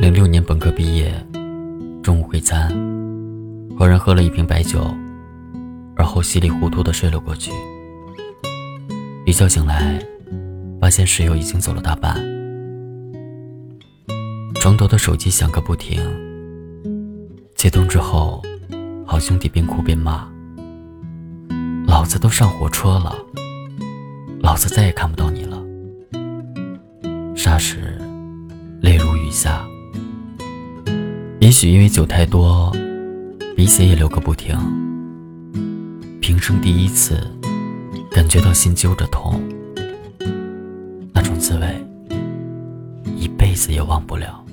[0.00, 1.12] 零六年本科毕业，
[2.02, 2.70] 中午会餐，
[3.78, 4.82] 和人喝了一瓶白酒，
[5.94, 7.52] 而后稀里糊涂的睡了过去。
[9.26, 10.02] 一觉醒来，
[10.80, 12.18] 发现室友已经走了大半。
[14.54, 16.02] 床头的手机响个不停，
[17.54, 18.42] 接通之后，
[19.04, 20.26] 好兄弟边哭边骂
[21.86, 23.14] ：“老子都上火车了，
[24.40, 25.62] 老子再也看不到你了。”
[27.36, 28.00] 霎时，
[28.80, 29.62] 泪如雨下。
[31.50, 32.70] 也许因为酒太多，
[33.56, 34.56] 鼻血也流个不停。
[36.20, 37.28] 平生第一次
[38.08, 39.42] 感觉到心揪着痛，
[41.12, 41.84] 那种滋味，
[43.16, 44.44] 一辈子也忘不了。